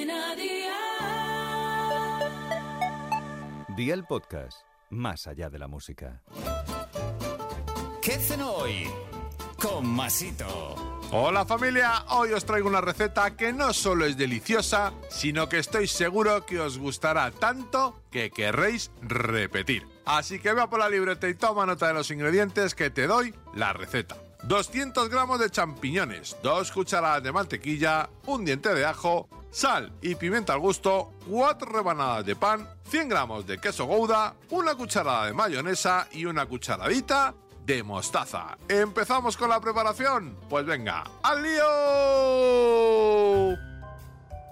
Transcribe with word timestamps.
Cadena 0.00 0.34
Dial. 0.34 0.70
Día 3.76 3.94
el 3.94 4.04
podcast, 4.04 4.62
más 4.88 5.26
allá 5.26 5.50
de 5.50 5.58
la 5.58 5.68
música. 5.68 6.22
¿Qué 8.00 8.12
cenó 8.12 8.50
hoy? 8.52 8.88
Con 9.60 9.86
Masito. 9.86 10.74
Hola 11.12 11.44
familia, 11.44 12.04
hoy 12.08 12.32
os 12.32 12.46
traigo 12.46 12.68
una 12.68 12.80
receta 12.80 13.36
que 13.36 13.52
no 13.52 13.74
solo 13.74 14.06
es 14.06 14.16
deliciosa, 14.16 14.92
sino 15.10 15.48
que 15.48 15.58
estoy 15.58 15.86
seguro 15.86 16.46
que 16.46 16.60
os 16.60 16.78
gustará 16.78 17.30
tanto 17.30 18.00
que 18.10 18.30
querréis 18.30 18.90
repetir. 19.02 19.86
Así 20.06 20.38
que 20.38 20.54
vea 20.54 20.70
por 20.70 20.78
la 20.78 20.88
libreta 20.88 21.28
y 21.28 21.34
toma 21.34 21.66
nota 21.66 21.88
de 21.88 21.94
los 21.94 22.10
ingredientes 22.10 22.74
que 22.74 22.88
te 22.90 23.06
doy 23.06 23.34
la 23.54 23.74
receta. 23.74 24.16
200 24.44 25.10
gramos 25.10 25.38
de 25.38 25.50
champiñones, 25.50 26.38
2 26.42 26.72
cucharadas 26.72 27.22
de 27.22 27.32
mantequilla, 27.32 28.08
un 28.24 28.46
diente 28.46 28.72
de 28.74 28.86
ajo, 28.86 29.28
sal 29.50 29.92
y 30.00 30.14
pimienta 30.14 30.52
al 30.52 30.60
gusto, 30.60 31.12
4 31.28 31.70
rebanadas 31.70 32.24
de 32.24 32.36
pan, 32.36 32.68
100 32.88 33.08
gramos 33.08 33.46
de 33.46 33.58
queso 33.58 33.84
gouda, 33.84 34.34
una 34.50 34.74
cucharada 34.74 35.26
de 35.26 35.32
mayonesa 35.32 36.08
y 36.12 36.24
una 36.24 36.46
cucharadita 36.46 37.34
de 37.64 37.82
mostaza. 37.82 38.56
¿Empezamos 38.68 39.36
con 39.36 39.50
la 39.50 39.60
preparación? 39.60 40.36
Pues 40.48 40.64
venga, 40.64 41.04
¡al 41.22 41.42
lío! 41.42 41.60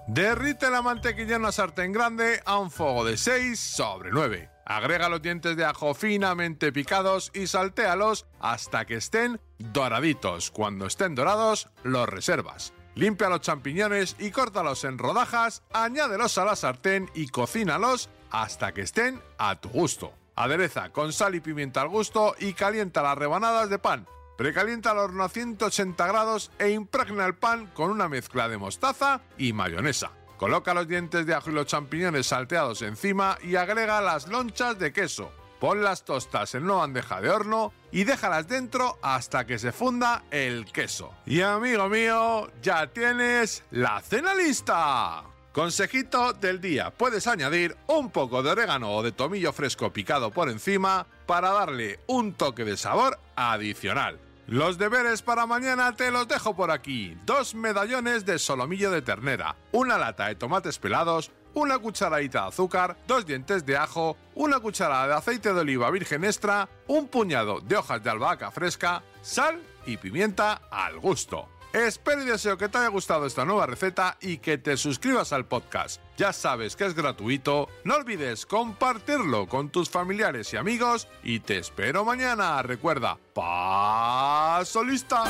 Derrite 0.07 0.69
la 0.71 0.81
mantequilla 0.81 1.35
en 1.35 1.41
una 1.41 1.51
sartén 1.51 1.91
grande 1.91 2.41
a 2.45 2.57
un 2.57 2.71
fuego 2.71 3.05
de 3.05 3.15
6 3.15 3.59
sobre 3.59 4.09
9. 4.11 4.49
Agrega 4.65 5.09
los 5.09 5.21
dientes 5.21 5.55
de 5.55 5.65
ajo 5.65 5.93
finamente 5.93 6.71
picados 6.71 7.31
y 7.33 7.45
saltéalos 7.47 8.25
hasta 8.39 8.85
que 8.85 8.95
estén 8.95 9.39
doraditos. 9.57 10.49
Cuando 10.51 10.85
estén 10.85 11.13
dorados, 11.15 11.69
los 11.83 12.07
reservas. 12.07 12.73
Limpia 12.95 13.29
los 13.29 13.41
champiñones 13.41 14.15
y 14.19 14.31
córtalos 14.31 14.83
en 14.83 14.97
rodajas, 14.97 15.63
añádelos 15.71 16.37
a 16.37 16.45
la 16.45 16.55
sartén 16.55 17.09
y 17.13 17.27
cocínalos 17.27 18.09
hasta 18.31 18.73
que 18.73 18.81
estén 18.81 19.21
a 19.37 19.55
tu 19.59 19.69
gusto. 19.69 20.13
Adereza 20.35 20.89
con 20.91 21.11
sal 21.13 21.35
y 21.35 21.39
pimienta 21.39 21.81
al 21.81 21.89
gusto 21.89 22.35
y 22.39 22.53
calienta 22.53 23.01
las 23.01 23.17
rebanadas 23.17 23.69
de 23.69 23.79
pan. 23.79 24.07
Precalienta 24.37 24.93
el 24.93 24.99
horno 24.99 25.23
a 25.23 25.29
180 25.29 26.07
grados 26.07 26.51
e 26.59 26.69
impregna 26.69 27.25
el 27.25 27.35
pan 27.35 27.67
con 27.67 27.91
una 27.91 28.07
mezcla 28.07 28.47
de 28.47 28.57
mostaza 28.57 29.21
y 29.37 29.51
mayonesa. 29.51 30.11
Coloca 30.37 30.73
los 30.73 30.87
dientes 30.87 31.25
de 31.25 31.33
ajo 31.33 31.49
y 31.49 31.53
los 31.53 31.65
champiñones 31.65 32.27
salteados 32.27 32.81
encima 32.81 33.37
y 33.43 33.57
agrega 33.57 33.99
las 33.99 34.29
lonchas 34.29 34.79
de 34.79 34.93
queso. 34.93 35.33
Pon 35.59 35.83
las 35.83 36.05
tostas 36.05 36.55
en 36.55 36.63
una 36.63 36.75
bandeja 36.75 37.19
de 37.19 37.29
horno 37.29 37.73
y 37.91 38.05
déjalas 38.05 38.47
dentro 38.47 38.97
hasta 39.01 39.45
que 39.45 39.59
se 39.59 39.71
funda 39.71 40.23
el 40.31 40.65
queso. 40.71 41.13
Y 41.25 41.41
amigo 41.41 41.89
mío, 41.89 42.49
ya 42.61 42.87
tienes 42.87 43.63
la 43.71 44.01
cena 44.01 44.33
lista. 44.33 45.23
Consejito 45.51 46.31
del 46.33 46.61
día, 46.61 46.91
puedes 46.91 47.27
añadir 47.27 47.75
un 47.87 48.11
poco 48.11 48.41
de 48.41 48.51
orégano 48.51 48.93
o 48.93 49.03
de 49.03 49.11
tomillo 49.11 49.51
fresco 49.51 49.91
picado 49.91 50.31
por 50.31 50.49
encima 50.49 51.07
para 51.25 51.49
darle 51.51 51.99
un 52.07 52.33
toque 52.33 52.63
de 52.63 52.77
sabor 52.77 53.19
adicional. 53.35 54.19
Los 54.49 54.77
deberes 54.79 55.21
para 55.21 55.45
mañana 55.45 55.95
te 55.95 56.09
los 56.09 56.27
dejo 56.27 56.55
por 56.55 56.71
aquí. 56.71 57.15
Dos 57.25 57.53
medallones 57.53 58.25
de 58.25 58.39
solomillo 58.39 58.89
de 58.89 59.03
ternera, 59.03 59.55
una 59.71 59.97
lata 59.97 60.27
de 60.27 60.33
tomates 60.35 60.79
pelados, 60.79 61.31
una 61.59 61.79
cucharadita 61.79 62.41
de 62.41 62.47
azúcar, 62.47 62.97
dos 63.07 63.25
dientes 63.25 63.65
de 63.65 63.77
ajo, 63.77 64.17
una 64.35 64.59
cucharada 64.59 65.07
de 65.07 65.13
aceite 65.13 65.53
de 65.53 65.59
oliva 65.59 65.91
virgen 65.91 66.23
extra, 66.23 66.69
un 66.87 67.07
puñado 67.07 67.59
de 67.59 67.77
hojas 67.77 68.03
de 68.03 68.09
albahaca 68.09 68.51
fresca, 68.51 69.03
sal 69.21 69.61
y 69.85 69.97
pimienta 69.97 70.61
al 70.71 70.99
gusto. 70.99 71.47
Espero 71.73 72.23
y 72.23 72.25
deseo 72.25 72.57
que 72.57 72.67
te 72.67 72.79
haya 72.79 72.87
gustado 72.87 73.27
esta 73.27 73.45
nueva 73.45 73.67
receta 73.67 74.17
y 74.21 74.39
que 74.39 74.57
te 74.57 74.75
suscribas 74.75 75.33
al 75.33 75.45
podcast. 75.45 76.01
Ya 76.17 76.33
sabes 76.33 76.75
que 76.75 76.85
es 76.85 76.95
gratuito, 76.95 77.67
no 77.83 77.95
olvides 77.95 78.47
compartirlo 78.47 79.47
con 79.47 79.69
tus 79.69 79.89
familiares 79.89 80.51
y 80.53 80.57
amigos 80.57 81.07
y 81.23 81.41
te 81.41 81.59
espero 81.59 82.03
mañana. 82.05 82.61
Recuerda, 82.63 83.19
paso 83.35 84.83
lista. 84.83 85.25